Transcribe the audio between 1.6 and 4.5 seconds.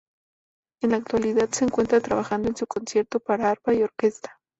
encuentra trabajando en su concierto para arpa y orquesta.